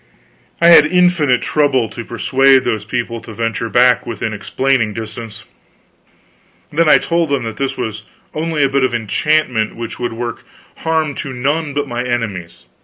[0.59, 5.43] I had infinite trouble to persuade those people to venture back within explaining distance.
[6.71, 8.01] Then I told them that this was
[8.33, 10.41] only a bit of enchantment which would work
[10.77, 12.65] harm to none but my enemies.